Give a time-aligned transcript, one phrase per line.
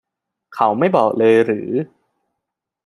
[0.55, 1.69] เขาไม่บอกเลยหรือ